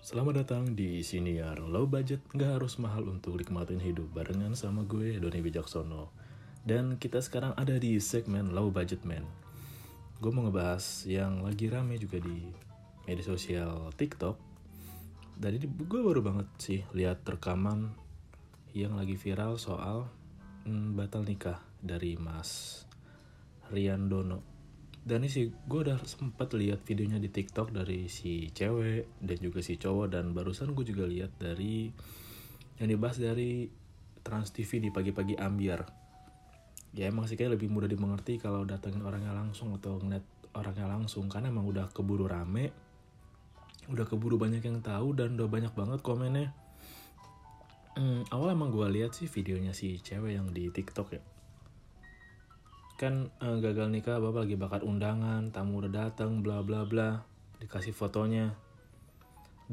[0.00, 1.60] Selamat datang di Siniar.
[1.60, 6.08] Low Budget Nggak harus mahal untuk nikmatin hidup Barengan sama gue Doni Bijaksono.
[6.64, 9.28] Dan kita sekarang ada di segmen Low Budget Man.
[10.16, 12.48] Gue mau ngebahas yang lagi rame juga di
[13.04, 14.40] media sosial TikTok.
[15.36, 17.92] Dan ini gue baru banget sih lihat rekaman
[18.72, 20.08] yang lagi viral soal
[20.64, 22.88] hmm, batal nikah dari Mas
[23.68, 24.49] Rian Dono
[25.00, 29.64] dan ini sih gue udah sempat lihat videonya di TikTok dari si cewek dan juga
[29.64, 30.06] si cowok.
[30.12, 31.88] Dan barusan gue juga lihat dari
[32.76, 33.64] yang dibahas dari
[34.20, 35.80] Trans TV di pagi-pagi ambiar.
[36.92, 41.32] Ya emang sih kayak lebih mudah dimengerti kalau datengin orangnya langsung atau ngeliat orangnya langsung.
[41.32, 42.92] Karena emang udah keburu rame
[43.90, 46.54] udah keburu banyak yang tahu dan udah banyak banget komennya.
[47.98, 51.22] Hmm, awal emang gue lihat sih videonya si cewek yang di TikTok ya
[53.00, 57.24] kan uh, gagal nikah bapak lagi bakar undangan tamu udah datang bla bla bla.
[57.56, 58.52] Dikasih fotonya.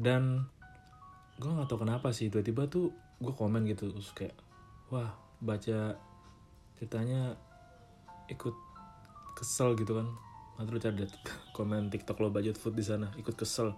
[0.00, 0.48] Dan
[1.36, 2.88] gue nggak tahu kenapa sih tiba-tiba tuh
[3.20, 4.32] gue komen gitu terus kayak
[4.88, 5.12] wah
[5.44, 6.00] baca
[6.80, 7.36] ceritanya
[8.32, 8.56] ikut
[9.36, 10.08] kesel gitu kan.
[10.56, 11.04] Nanti lu cari
[11.52, 13.76] komen tiktok lo budget food di sana ikut kesel.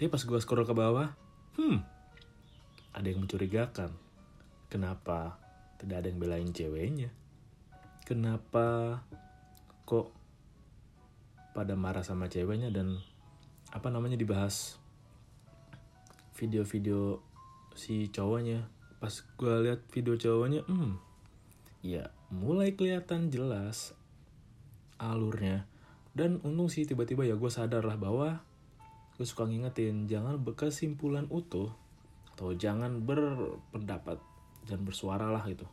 [0.00, 1.12] Tapi pas gue scroll ke bawah
[1.60, 1.78] hmm
[2.96, 3.92] ada yang mencurigakan.
[4.72, 5.36] Kenapa
[5.76, 7.12] tidak ada yang belain ceweknya
[8.08, 9.04] kenapa
[9.84, 10.08] kok
[11.52, 12.96] pada marah sama ceweknya dan
[13.68, 14.80] apa namanya dibahas
[16.32, 17.20] video-video
[17.76, 18.64] si cowoknya?
[18.96, 20.96] Pas gue lihat video cowoknya hmm
[21.84, 23.92] ya mulai kelihatan jelas
[24.96, 25.68] alurnya.
[26.16, 28.40] Dan untung sih tiba-tiba ya gue sadar lah bahwa
[29.20, 31.76] gue suka ngingetin jangan berkesimpulan utuh
[32.32, 34.16] atau jangan berpendapat
[34.64, 35.68] dan bersuara lah gitu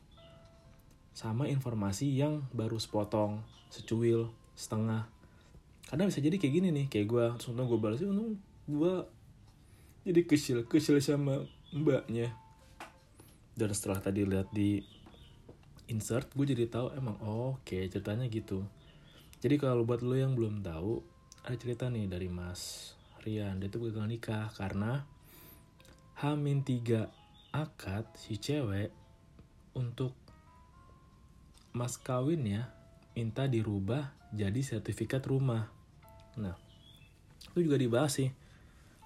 [1.15, 3.39] sama informasi yang baru sepotong,
[3.71, 5.07] secuil, setengah.
[5.87, 8.35] Kadang bisa jadi kayak gini nih, kayak gue, untung gue balas, untung
[8.67, 8.95] gue
[10.03, 12.35] jadi kecil, kecil sama mbaknya.
[13.55, 14.83] Dan setelah tadi lihat di
[15.87, 18.67] insert, gue jadi tahu emang oh, oke okay, ceritanya gitu.
[19.39, 20.99] Jadi kalau buat lo yang belum tahu,
[21.47, 22.91] ada cerita nih dari Mas
[23.23, 25.07] Rian, dia tuh gagal nikah karena
[26.19, 27.07] Hamin tiga
[27.55, 28.91] akad si cewek
[29.77, 30.24] untuk
[31.75, 32.71] mas kawinnya
[33.11, 35.67] minta dirubah jadi sertifikat rumah.
[36.39, 36.55] Nah,
[37.51, 38.31] itu juga dibahas sih.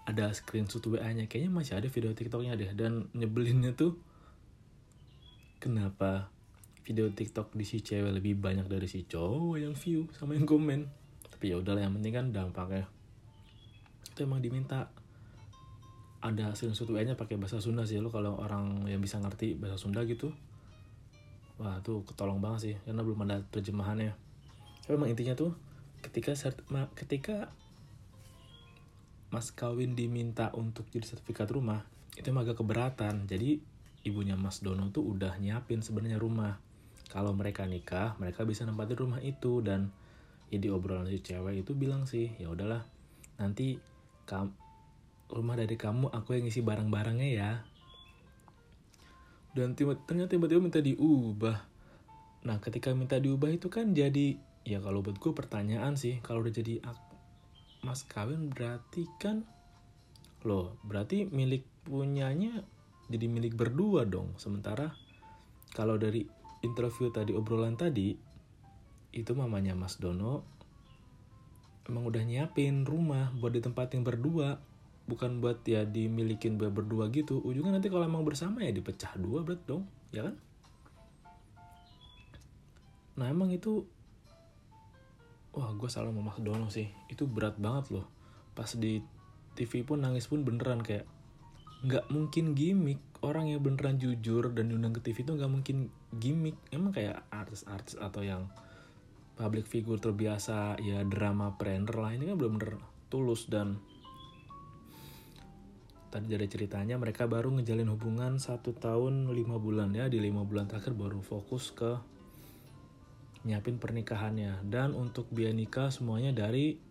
[0.06, 2.74] Ada screenshot WA-nya, kayaknya masih ada video TikTok-nya deh.
[2.74, 3.97] Dan nyebelinnya tuh,
[5.62, 6.30] kenapa
[6.85, 10.90] video TikTok di si cewek lebih banyak dari si cowok yang view sama yang komen.
[11.30, 12.90] Tapi ya udahlah yang penting kan dampaknya.
[14.09, 14.90] Itu emang diminta
[16.22, 20.01] ada screenshot WA-nya pakai bahasa Sunda sih lo kalau orang yang bisa ngerti bahasa Sunda
[20.09, 20.34] gitu
[21.59, 24.16] wah tuh ketolong banget sih karena belum ada terjemahannya.
[24.88, 25.53] Tapi emang intinya tuh
[26.00, 26.31] ketika
[26.96, 27.52] ketika
[29.30, 33.28] mas kawin diminta untuk jadi sertifikat rumah itu emang agak keberatan.
[33.28, 33.59] Jadi
[34.08, 36.58] ibunya mas Dono tuh udah nyiapin sebenarnya rumah.
[37.12, 39.59] Kalau mereka nikah mereka bisa nempatin rumah itu.
[39.59, 39.92] Dan
[40.50, 42.81] ya obrolan si cewek itu bilang sih ya udahlah
[43.38, 43.78] nanti
[44.25, 44.58] kam
[45.30, 47.50] rumah dari kamu aku yang ngisi barang-barangnya ya
[49.58, 51.58] dan tiba, ternyata tiba-tiba minta diubah.
[52.46, 56.54] Nah ketika minta diubah itu kan jadi ya kalau buat gue pertanyaan sih kalau udah
[56.54, 56.84] jadi
[57.82, 59.48] mas kawin berarti kan
[60.44, 62.64] loh berarti milik punyanya
[63.10, 64.38] jadi milik berdua dong.
[64.38, 64.94] Sementara
[65.74, 66.24] kalau dari
[66.62, 68.14] interview tadi obrolan tadi
[69.10, 70.46] itu mamanya Mas Dono
[71.90, 74.62] emang udah nyiapin rumah buat ditempatin berdua
[75.09, 77.42] bukan buat ya dimilikin berdua gitu.
[77.42, 80.38] Ujungnya nanti kalau emang bersama ya dipecah dua berat dong ya kan?
[83.18, 83.84] Nah emang itu
[85.58, 86.86] wah gue salah mau Dono sih.
[87.09, 88.06] Itu berat banget loh.
[88.53, 89.02] Pas di
[89.58, 91.09] TV pun nangis pun beneran kayak
[91.84, 93.02] nggak mungkin gimmick.
[93.19, 96.56] Orang yang beneran jujur dan diundang ke TV itu nggak mungkin gimmick.
[96.69, 98.48] Emang kayak artis-artis atau yang
[99.40, 102.75] public figure terbiasa ya drama prander lah ini kan bener-bener
[103.08, 103.80] tulus dan
[106.09, 110.10] tadi dari ceritanya mereka baru ngejalin hubungan satu tahun lima bulan ya.
[110.10, 111.98] Di lima bulan terakhir baru fokus ke
[113.45, 114.66] nyiapin pernikahannya.
[114.66, 116.81] Dan untuk biaya nikah semuanya dari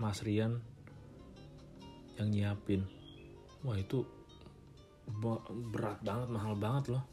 [0.00, 0.58] Mas Rian
[2.16, 2.88] yang nyiapin.
[3.60, 4.08] Wah itu
[5.70, 7.04] berat banget mahal banget loh.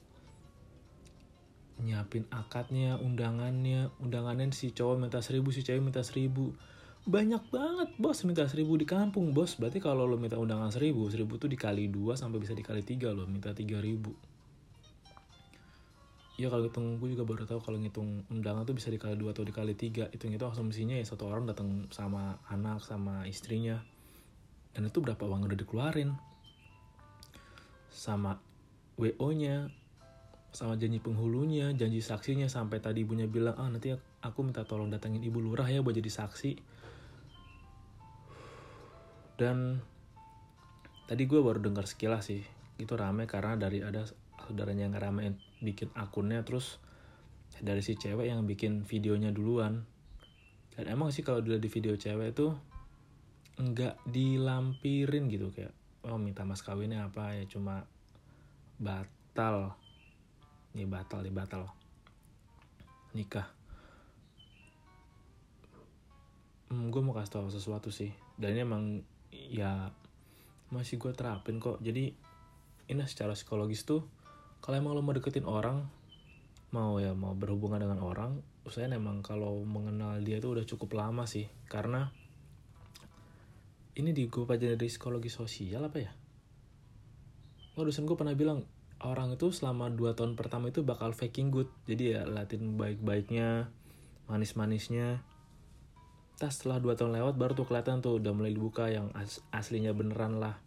[1.83, 3.91] Nyiapin akadnya undangannya.
[3.99, 6.55] Undangannya si cowok minta seribu si cewek minta seribu
[7.07, 8.27] banyak banget bos.
[8.27, 9.55] Minta seribu di kampung bos.
[9.55, 13.23] Berarti kalau lo minta undangan seribu seribu tuh dikali dua sampai bisa dikali tiga lo
[13.23, 14.11] minta tiga ribu.
[16.37, 19.41] Ya kalau hitung gue juga baru tahu kalau ngitung undangan tuh bisa dikali dua atau
[19.41, 20.11] dikali tiga.
[20.13, 23.81] Hitung itu asumsinya ya satu orang datang sama anak sama istrinya.
[24.75, 26.13] Dan itu berapa uang udah dikeluarin?
[27.89, 28.37] Sama
[28.99, 29.71] wo nya
[30.57, 33.93] sama janji penghulunya janji saksinya sampai tadi ibunya bilang ah nanti
[34.25, 36.76] aku minta tolong datangin ibu lurah ya buat jadi saksi
[39.37, 39.79] dan
[41.05, 42.43] tadi gue baru dengar sekilas sih
[42.77, 44.05] itu rame karena dari ada
[44.43, 46.77] saudaranya yang ramein bikin akunnya terus
[47.57, 49.81] dari si cewek yang bikin videonya duluan.
[50.77, 52.53] Dan emang sih kalau dilihat di video cewek itu
[53.57, 55.73] nggak dilampirin gitu kayak
[56.05, 57.43] oh minta mas kawinnya apa ya?
[57.49, 57.81] Cuma
[58.77, 59.73] batal.
[60.77, 61.65] Ini batal nih batal.
[63.17, 63.49] Nikah.
[66.69, 68.13] Hmm, gue mau kasih tau sesuatu sih.
[68.37, 68.83] Dan ini emang
[69.31, 69.91] ya
[70.71, 71.79] masih gue terapin kok.
[71.79, 72.11] Jadi
[72.87, 74.03] ini secara psikologis tuh
[74.63, 75.87] kalau emang lo mau deketin orang
[76.75, 81.23] mau ya mau berhubungan dengan orang usahain emang kalau mengenal dia tuh udah cukup lama
[81.23, 81.47] sih.
[81.71, 82.11] Karena
[83.95, 86.11] ini di gue pelajari dari psikologi sosial apa ya?
[87.79, 88.67] Oh dosen gue pernah bilang
[89.05, 91.69] orang itu selama 2 tahun pertama itu bakal faking good.
[91.87, 93.71] Jadi ya latin baik-baiknya
[94.27, 95.23] manis-manisnya
[96.37, 99.89] tas setelah 2 tahun lewat baru tuh kelihatan tuh udah mulai dibuka yang as aslinya
[99.97, 100.61] beneran lah.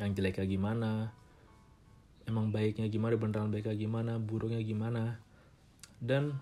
[0.00, 0.90] Yang jeleknya gimana
[2.24, 5.20] emang baiknya gimana beneran baiknya gimana buruknya gimana.
[6.00, 6.40] Dan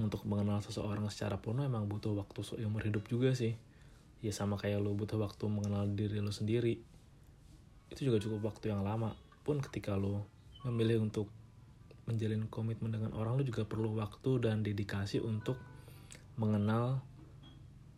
[0.00, 3.52] untuk mengenal seseorang secara penuh emang butuh waktu seumur hidup juga sih.
[4.24, 6.80] Ya sama kayak lo butuh waktu mengenal diri lo sendiri.
[7.92, 9.12] Itu juga cukup waktu yang lama.
[9.44, 10.24] Pun ketika lo
[10.64, 11.28] memilih untuk
[12.08, 15.60] menjalin komitmen dengan orang lo juga perlu waktu dan dedikasi untuk
[16.34, 17.02] mengenal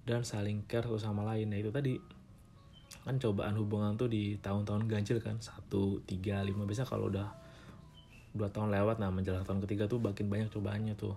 [0.06, 1.50] dan saling care satu sama lain.
[1.50, 1.99] Ya itu tadi.
[3.03, 5.38] Kan cobaan hubungan tuh di tahun-tahun ganjil kan.
[5.43, 6.62] Satu tiga lima.
[6.67, 7.29] Biasa kalau udah
[8.37, 11.17] dua tahun lewat nah menjelang tahun ketiga tuh makin banyak cobaannya tuh.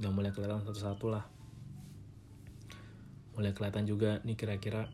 [0.00, 1.24] Udah mulai kelihatan satu-satu lah.
[3.36, 4.88] Mulai kelihatan juga nih kira-kira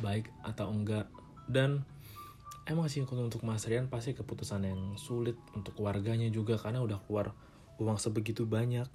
[0.00, 1.08] baik atau enggak.
[1.44, 1.84] Dan
[2.64, 7.36] emang sih untuk Mas Rian pasti keputusan yang sulit untuk keluarganya juga karena udah keluar
[7.76, 8.88] uang sebegitu banyak.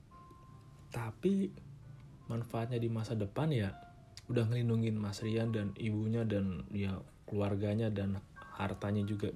[0.92, 1.54] Tapi
[2.32, 3.76] manfaatnya di masa depan ya
[4.32, 6.96] udah ngelindungin Mas Rian dan ibunya dan ya
[7.28, 8.24] keluarganya dan
[8.56, 9.36] hartanya juga.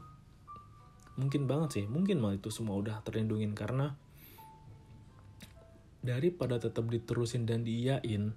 [1.19, 4.00] Mungkin banget sih mungkin malah itu semua udah terlindungin karena
[6.00, 8.31] daripada tetap diterusin dan diiyain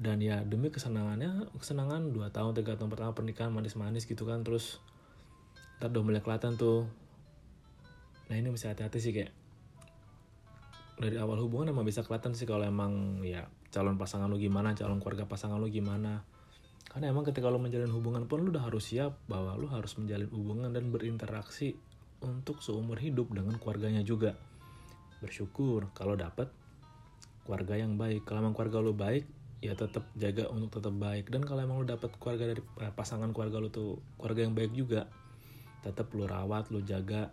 [0.00, 4.80] dan ya demi kesenangannya kesenangan dua tahun tiga tahun pertama pernikahan manis-manis gitu kan terus
[5.76, 6.88] ntar udah mulai kelihatan tuh.
[8.32, 9.32] Nah ini mesti hati-hati sih kayak
[11.00, 14.98] dari awal hubungan emang bisa kelihatan sih kalau emang ya calon pasangan lu gimana calon
[14.98, 16.26] keluarga pasangan lu gimana.
[16.90, 20.26] Karena emang ketika lo menjalin hubungan pun lu udah harus siap bahwa lu harus menjalin
[20.34, 21.78] hubungan dan berinteraksi
[22.18, 24.34] untuk seumur hidup dengan keluarganya juga.
[25.22, 26.50] Bersyukur kalau dapat
[27.46, 28.26] keluarga yang baik.
[28.26, 29.24] Kalau emang keluarga lo baik
[29.62, 31.30] ya tetap jaga untuk tetap baik.
[31.30, 34.74] Dan kalau emang lo dapet keluarga dari eh, pasangan keluarga lo tuh keluarga yang baik
[34.74, 35.06] juga
[35.80, 37.30] tetap lo rawat lo jaga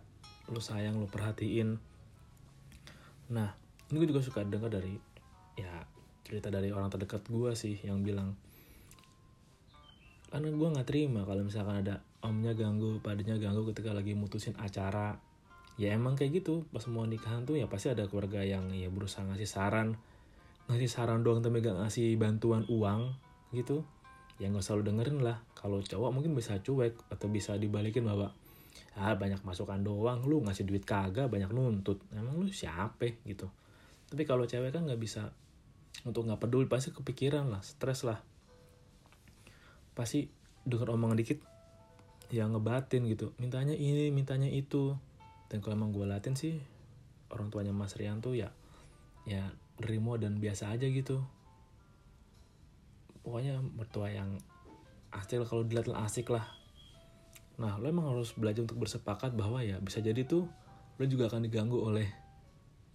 [0.54, 1.74] lo sayang lo perhatiin.
[3.34, 3.48] Nah
[3.90, 4.94] ini gue juga suka dengar dari
[5.58, 5.97] ya
[6.28, 8.36] cerita dari orang terdekat gue sih yang bilang
[10.28, 15.16] karena gue nggak terima kalau misalkan ada omnya ganggu padanya ganggu ketika lagi mutusin acara.
[15.78, 19.22] Ya emang kayak gitu pas mau nikahan tuh ya pasti ada keluarga yang ya berusaha
[19.22, 19.94] ngasih saran
[20.68, 23.14] ngasih saran doang tapi gak ngasih bantuan uang
[23.56, 23.86] gitu.
[24.36, 28.34] Ya nggak selalu dengerin lah kalau cowok mungkin bisa cuek atau bisa dibalikin bahwa
[28.98, 32.02] ah banyak masukan doang lu ngasih duit kagak banyak nuntut.
[32.12, 33.48] Emang lu siapa gitu?
[34.10, 35.30] Tapi kalau cewek kan nggak bisa
[36.06, 38.20] untuk nggak peduli pasti kepikiran lah stres lah.
[39.96, 40.30] Pasti
[40.62, 41.38] denger omongan dikit
[42.30, 43.34] ya ngebatin gitu.
[43.40, 44.94] Mintanya ini mintanya itu.
[45.48, 46.60] Dan kalau emang gue latin sih
[47.32, 48.52] orang tuanya Mas Rian tuh ya
[49.24, 49.48] ya
[49.80, 51.24] nerimo dan biasa aja gitu.
[53.24, 54.38] Pokoknya mertua yang
[55.12, 56.44] asik kalau dilihat asik lah.
[57.58, 60.46] Nah lo emang harus belajar untuk bersepakat bahwa ya bisa jadi tuh
[60.98, 62.06] lo juga akan diganggu oleh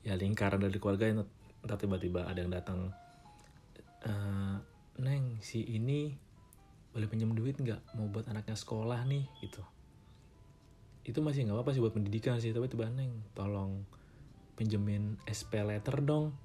[0.03, 1.23] ya lingkaran dari keluarga yang
[1.63, 2.91] entah tiba-tiba ada yang datang
[4.03, 4.11] e,
[4.99, 6.11] neng si ini
[6.93, 7.97] boleh pinjam duit nggak?
[7.97, 9.63] Mau buat anaknya sekolah nih gitu.
[11.07, 13.87] Itu masih nggak apa-apa sih buat pendidikan sih tapi tiba neng tolong
[14.59, 16.35] pinjemin SP letter dong.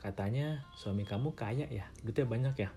[0.00, 1.86] Katanya suami kamu kaya ya?
[2.02, 2.70] Duitnya banyak ya.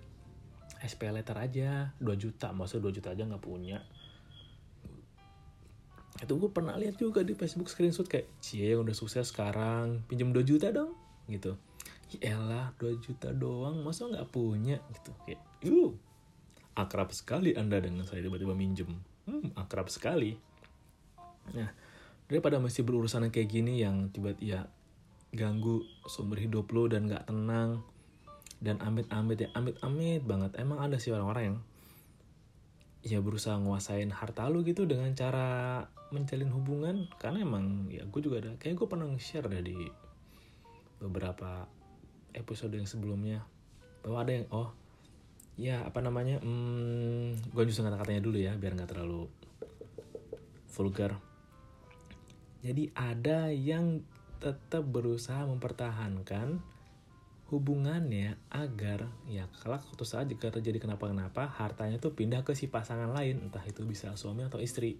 [0.86, 3.82] SP letter aja 2 juta masa 2 juta aja nggak punya.
[6.22, 10.30] Itu gue pernah lihat juga di Facebook screenshot kayak cie yang udah sukses sekarang pinjem
[10.30, 10.94] 2 juta dong
[11.26, 11.58] gitu
[12.22, 14.78] Yalah 2 juta doang masa nggak punya?
[14.92, 15.12] Gitu.
[15.26, 15.94] Kayak uh
[16.76, 18.92] akrab sekali anda dengan saya tiba-tiba minjem.
[19.26, 20.36] Hmm, akrab sekali.
[21.56, 21.72] Nah,
[22.28, 24.62] daripada masih berurusan kayak gini yang tiba-tiba ya,
[25.32, 27.84] ganggu sumber hidup lo dan gak tenang
[28.60, 30.52] dan amit-amit ya amit-amit banget.
[30.60, 31.58] Emang ada sih orang-orang yang
[33.06, 35.82] ya berusaha nguasain harta lu gitu dengan cara
[36.12, 36.96] menjalin hubungan.
[37.20, 39.88] Karena emang ya gue juga ada kayak gue pernah share dari
[41.00, 41.68] beberapa
[42.36, 43.48] episode yang sebelumnya.
[44.04, 44.70] Bahwa ada yang oh
[45.56, 49.32] ya apa namanya hmm, gue justru kata-katanya dulu ya biar nggak terlalu
[50.76, 51.18] vulgar.
[52.60, 54.04] Jadi ada yang
[54.44, 56.60] tetap berusaha mempertahankan
[57.46, 63.16] hubungannya agar ya kalau suatu saat jika terjadi kenapa-kenapa hartanya tuh pindah ke si pasangan
[63.16, 63.48] lain.
[63.48, 65.00] Entah itu bisa suami atau istri.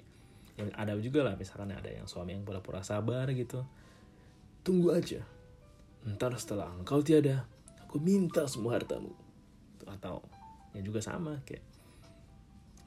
[0.56, 3.68] Yang ada juga lah misalkan ada yang suami yang pura-pura sabar gitu.
[4.64, 5.36] Tunggu aja
[6.06, 7.50] ntar setelah engkau tiada
[7.86, 9.10] aku minta semua hartamu.
[9.90, 10.22] Atau
[10.78, 11.64] ya juga sama kayak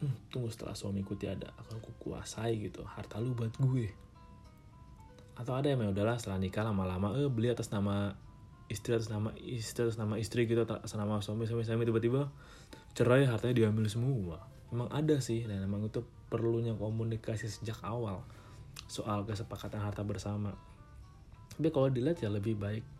[0.04, 3.88] hm, tunggu setelah suamiku tiada akan aku kuasai gitu harta lu buat gue.
[5.34, 8.14] Atau ada yang ya udahlah setelah nikah lama-lama eh beli atas nama
[8.68, 12.28] istri atas nama istri atas nama istri gitu atas nama suami suami suami tiba-tiba
[12.92, 14.44] cerai hartanya diambil semua.
[14.68, 18.20] Emang ada sih dan emang itu perlunya komunikasi sejak awal
[18.92, 20.52] soal kesepakatan harta bersama.
[21.56, 22.97] Tapi kalau dilihat ya lebih baik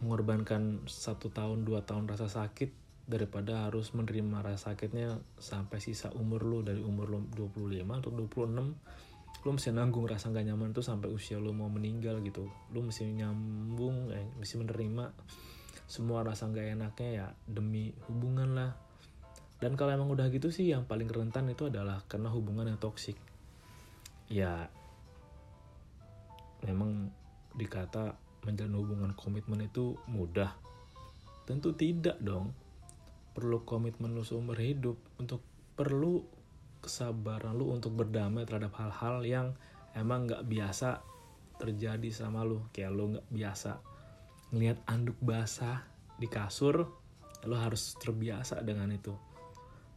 [0.00, 2.72] mengorbankan satu tahun dua tahun rasa sakit
[3.10, 9.40] daripada harus menerima rasa sakitnya sampai sisa umur lu dari umur lu 25 atau 26
[9.40, 12.44] lu mesti nanggung rasa gak nyaman tuh sampai usia lu mau meninggal gitu.
[12.76, 15.16] Lu mesti nyambung eh, mesti menerima
[15.88, 18.76] semua rasa gak enaknya ya demi hubungan lah.
[19.56, 23.16] Dan kalau emang udah gitu sih yang paling rentan itu adalah karena hubungan yang toksik.
[24.28, 24.68] Ya
[26.60, 27.08] memang
[27.56, 30.56] dikata menjalin hubungan komitmen itu mudah.
[31.44, 32.54] Tentu tidak dong.
[33.36, 35.44] Perlu komitmen lu seumur hidup untuk
[35.78, 36.24] perlu
[36.80, 39.46] kesabaran lu untuk berdamai terhadap hal-hal yang
[39.92, 41.04] emang nggak biasa
[41.60, 42.64] terjadi sama lu.
[42.72, 43.72] Kayak lu nggak biasa
[44.50, 45.86] ngelihat anduk basah
[46.18, 46.90] di kasur
[47.46, 49.14] lu harus terbiasa dengan itu.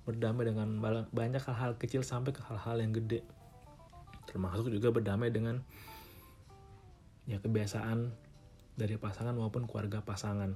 [0.04, 0.68] Berdamai dengan
[1.12, 3.24] banyak hal-hal kecil sampai ke hal-hal yang gede.
[4.28, 5.64] Termasuk juga berdamai dengan
[7.24, 8.12] ya kebiasaan
[8.74, 10.54] dari pasangan maupun keluarga pasangan.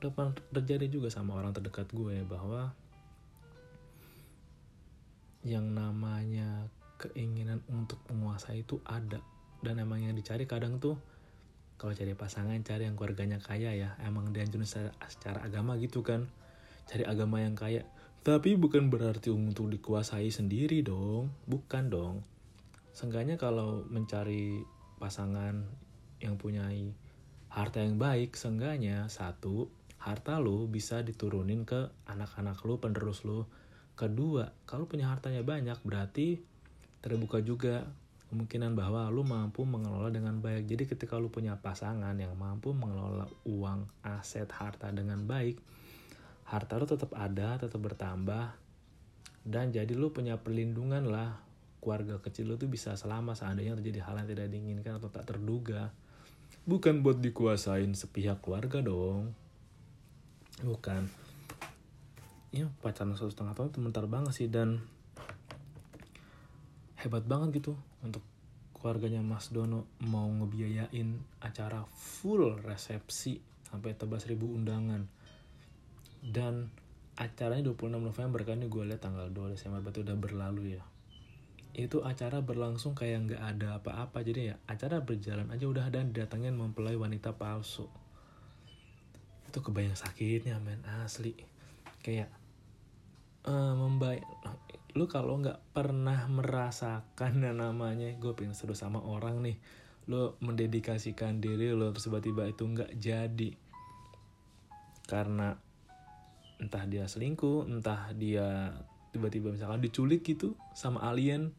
[0.00, 2.72] Udah terjadi juga sama orang terdekat gue bahwa
[5.44, 6.68] yang namanya
[7.00, 9.20] keinginan untuk menguasai itu ada.
[9.60, 10.96] Dan emang yang dicari kadang tuh
[11.80, 16.28] kalau cari pasangan cari yang keluarganya kaya ya emang dianjurin secara, secara agama gitu kan.
[16.84, 17.84] Cari agama yang kaya.
[18.20, 21.32] Tapi bukan berarti untuk dikuasai sendiri dong.
[21.48, 22.20] Bukan dong.
[22.92, 24.60] Seenggaknya kalau mencari
[25.00, 25.64] pasangan
[26.20, 26.68] yang punya
[27.50, 29.68] harta yang baik seenggaknya satu
[30.00, 33.50] harta lo bisa diturunin ke anak-anak lo penerus lo
[34.00, 36.40] Kedua, kalau punya hartanya banyak berarti
[37.04, 37.84] terbuka juga
[38.32, 40.64] kemungkinan bahwa lu mampu mengelola dengan baik.
[40.64, 45.60] Jadi ketika lu punya pasangan yang mampu mengelola uang, aset, harta dengan baik,
[46.48, 48.56] harta lu tetap ada, tetap bertambah,
[49.44, 51.36] dan jadi lu punya perlindungan lah.
[51.84, 55.92] Keluarga kecil lu tuh bisa selama seandainya terjadi hal yang tidak diinginkan atau tak terduga.
[56.68, 59.34] Bukan buat dikuasain sepihak keluarga dong.
[60.60, 61.08] Bukan.
[62.50, 64.82] Ya pacaran satu setengah tahun itu bentar banget sih dan
[67.00, 68.20] hebat banget gitu untuk
[68.76, 73.40] keluarganya Mas Dono mau ngebiayain acara full resepsi
[73.70, 75.06] sampai tebas ribu undangan.
[76.20, 76.68] Dan
[77.20, 80.82] acaranya 26 November kan ini gue lihat tanggal 2 Desember berarti udah berlalu ya
[81.74, 84.26] itu acara berlangsung kayak nggak ada apa-apa.
[84.26, 87.86] Jadi ya acara berjalan aja udah dan datangin mempelai wanita palsu.
[89.46, 91.34] Itu kebayang sakitnya men asli.
[92.02, 92.30] Kayak
[93.46, 94.26] uh, membaik
[94.98, 99.56] lu kalau nggak pernah merasakan yang namanya gue pengen seru sama orang nih.
[100.10, 103.50] Lu mendedikasikan diri lo terus tiba-tiba itu nggak jadi.
[105.06, 105.54] Karena
[106.60, 108.74] entah dia selingkuh entah dia
[109.10, 111.50] tiba-tiba misalkan diculik gitu sama alien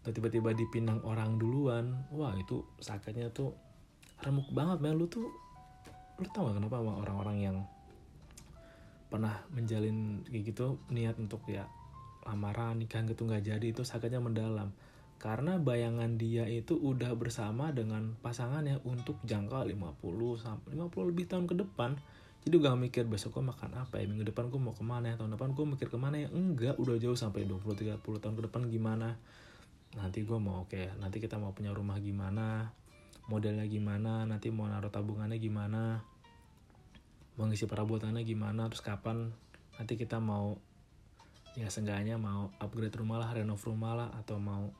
[0.00, 3.52] atau tiba-tiba dipinang orang duluan wah itu sakitnya tuh
[4.24, 4.96] remuk banget men.
[4.96, 5.28] Lu tuh
[6.20, 7.56] lu tau gak kenapa sama orang-orang yang
[9.10, 11.66] pernah menjalin kayak gitu niat untuk ya
[12.28, 14.72] lamaran nikah gitu nggak jadi itu sakitnya mendalam.
[15.20, 20.00] Karena bayangan dia itu udah bersama dengan pasangannya untuk jangka 50
[20.40, 22.00] sampai 50 lebih tahun ke depan
[22.40, 25.20] jadi gak mikir besok gue makan apa ya minggu depan gue mau ke mana ya
[25.20, 26.28] tahun depan gue mikir ke mana ya.
[26.32, 29.20] Enggak udah jauh sampai 20-30 tahun ke depan gimana?
[30.00, 32.72] Nanti gue mau oke okay, nanti kita mau punya rumah gimana?
[33.28, 34.24] Modelnya gimana?
[34.24, 36.00] Nanti mau naruh tabungannya gimana?
[37.36, 38.72] Mengisi perabotannya gimana?
[38.72, 39.28] Terus kapan?
[39.76, 40.56] Nanti kita mau
[41.60, 44.72] ya seenggaknya mau upgrade rumah lah renov rumah lah atau mau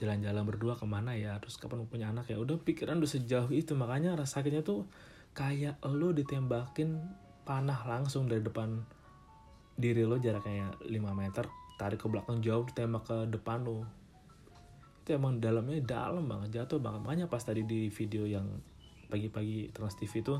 [0.00, 1.36] jalan-jalan berdua ke mana ya?
[1.36, 2.40] Terus kapan punya anak ya?
[2.40, 3.76] Udah pikiran udah sejauh itu.
[3.76, 4.88] Makanya rasa sakitnya tuh
[5.34, 6.94] kayak lo ditembakin
[7.42, 8.80] panah langsung dari depan
[9.74, 13.82] diri lo jaraknya 5 meter ditarik ke belakang jauh ditembak ke depan lo.
[15.02, 17.02] Itu emang dalamnya dalam banget jatuh banget.
[17.02, 18.46] Makanya pas tadi di video yang
[19.10, 20.38] pagi-pagi Trans TV itu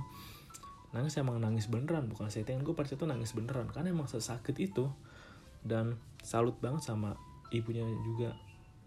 [0.95, 4.87] nangis emang nangis beneran bukan settingan gue pada itu nangis beneran karena emang sesakit itu.
[5.67, 7.19] Dan salut banget sama
[7.51, 8.39] ibunya juga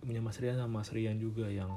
[0.01, 1.69] ibunya Mas Rian sama Mas Rian juga yang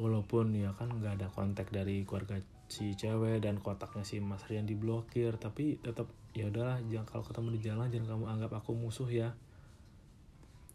[0.00, 4.64] walaupun ya kan nggak ada kontak dari keluarga si cewek dan kotaknya si Mas Rian
[4.64, 9.08] diblokir tapi tetap ya udahlah jangan kalau ketemu di jalan jangan kamu anggap aku musuh
[9.08, 9.36] ya.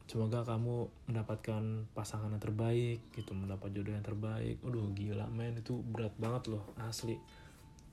[0.09, 4.57] Semoga kamu mendapatkan pasangan yang terbaik gitu mendapat jodoh yang terbaik.
[4.65, 7.17] Aduh gila men itu berat banget loh asli.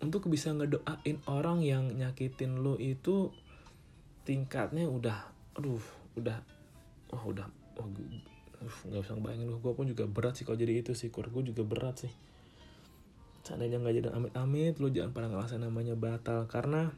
[0.00, 3.32] Untuk bisa ngedoain orang yang nyakitin lo itu
[4.24, 5.80] tingkatnya udah aduh
[6.18, 6.36] udah
[7.14, 7.46] wah udah
[7.78, 7.86] wah
[8.56, 11.42] nggak usah bayangin lu gue pun juga berat sih kalau jadi itu sih kur gue
[11.44, 12.12] juga berat sih
[13.46, 16.50] seandainya nggak jadi amit-amit lu jangan pernah ngerasain namanya batal.
[16.50, 16.90] Karena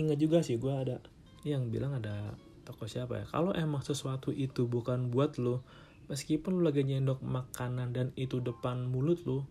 [0.00, 1.04] ingat juga sih gue ada
[1.44, 2.32] yang bilang ada
[2.64, 3.24] toko siapa ya?
[3.28, 5.60] Kalau emang sesuatu itu bukan buat lo
[6.08, 9.44] meskipun lu lagi nyendok makanan dan itu depan mulut lu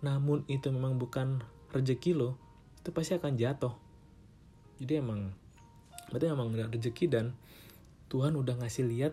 [0.00, 1.44] namun itu memang bukan
[1.76, 2.40] rezeki lo
[2.80, 3.74] itu pasti akan jatuh.
[4.80, 5.36] Jadi emang
[6.08, 7.36] berarti emang gak rezeki dan
[8.08, 9.12] Tuhan udah ngasih lihat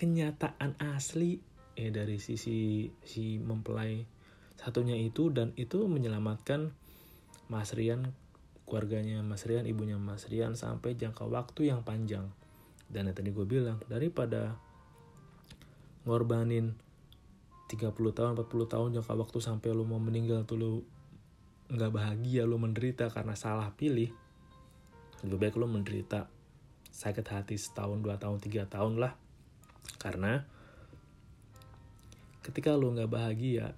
[0.00, 1.44] kenyataan asli
[1.74, 4.13] eh dari sisi si mempelai
[4.58, 6.72] satunya itu dan itu menyelamatkan
[7.52, 8.14] Mas Rian
[8.64, 12.32] keluarganya Mas Rian ibunya Mas Rian sampai jangka waktu yang panjang.
[12.88, 14.56] Dan yang tadi gue bilang daripada
[16.04, 16.76] ngorbanin
[17.68, 20.72] 30 tahun 40 tahun jangka waktu sampai lu mau meninggal tuh lu
[21.72, 24.12] nggak bahagia lu menderita karena salah pilih
[25.24, 26.28] lebih baik lu menderita
[26.92, 29.16] sakit hati setahun dua tahun tiga tahun lah.
[29.96, 30.44] Karena
[32.44, 33.72] ketika lu nggak bahagia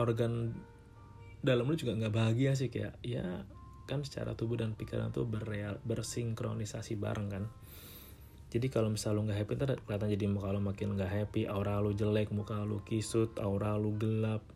[0.00, 0.54] organ
[1.44, 3.44] dalam lu juga nggak bahagia sih kayak ya
[3.84, 7.44] kan secara tubuh dan pikiran tuh berreal, bersinkronisasi bareng kan.
[8.48, 11.82] Jadi kalau misal lu nggak happy ntar kelihatan jadi muka lu makin nggak happy aura
[11.82, 14.46] lu jelek muka lu kisut aura lu gelap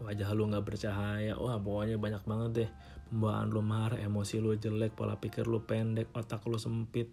[0.00, 2.70] wajah lu nggak bercahaya wah pokoknya banyak banget deh
[3.12, 7.12] pembawaan lu marah emosi lu jelek pola pikir lu pendek otak lu sempit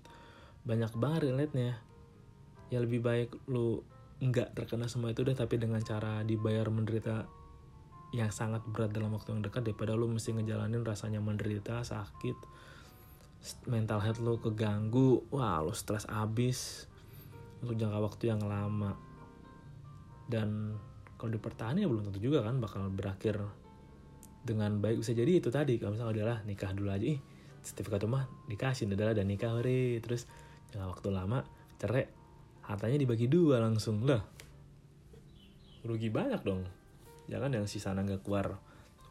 [0.62, 1.78] banyak banget relate-nya.
[2.72, 3.84] Ya lebih baik lu
[4.22, 7.26] nggak terkena semua itu deh tapi dengan cara dibayar menderita
[8.14, 12.38] yang sangat berat dalam waktu yang dekat daripada lu mesti ngejalanin rasanya menderita sakit
[13.66, 16.86] mental health lu keganggu wah lu stres abis
[17.62, 18.98] untuk jangka waktu yang lama.
[20.26, 20.78] Dan
[21.18, 23.38] kalau dipertahankan ya belum tentu juga kan bakal berakhir
[24.42, 25.02] dengan baik.
[25.06, 27.22] Bisa jadi itu tadi kalau misalnya adalah nikah dulu aja ih
[27.62, 30.26] sertifikat rumah dikasih adalah dan nikah hari terus
[30.74, 31.46] jangka waktu lama
[31.78, 32.10] cerai
[32.72, 34.08] hartanya dibagi dua langsung.
[34.08, 34.24] Lah
[35.84, 36.64] rugi banyak dong.
[37.28, 38.56] Jangan yang si sana nggak keluar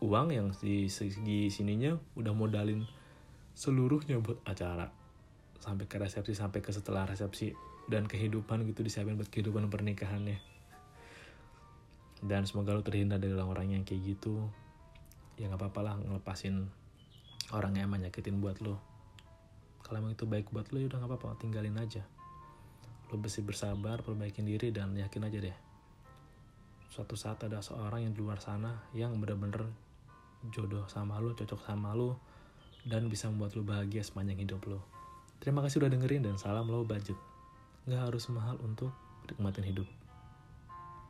[0.00, 2.88] uang yang di segi sininya udah modalin
[3.52, 4.88] seluruhnya buat acara.
[5.60, 7.52] Sampai ke resepsi sampai ke setelah resepsi
[7.84, 10.40] dan kehidupan gitu disiapin buat kehidupan pernikahannya.
[12.20, 14.48] Dan semoga lo terhindar dari orang-orang yang kayak gitu.
[15.36, 16.68] Ya nggak apa-apa lah ngelepasin
[17.52, 18.80] orang yang emang nyakitin buat lo.
[19.84, 22.04] Kalau emang itu baik buat lo ya udah nggak apa-apa tinggalin aja
[23.10, 25.56] lo mesti bersabar perbaikin diri dan yakin aja deh.
[26.90, 29.66] Suatu saat ada seorang yang di luar sana yang bener-bener
[30.54, 32.16] jodoh sama lo cocok sama lo
[32.86, 35.00] dan bisa membuat lo bahagia sepanjang hidup lo
[35.40, 37.16] terima kasih udah dengerin dan salam lo budget.
[37.88, 38.92] Nggak harus mahal untuk
[39.24, 39.88] nikmatin hidup